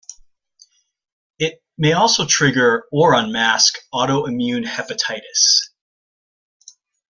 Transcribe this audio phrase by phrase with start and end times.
[1.37, 5.69] It may also trigger or unmask autoimmune hepatitis.